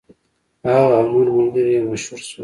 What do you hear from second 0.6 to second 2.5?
هغه او نور ملګري یې مشهور شول.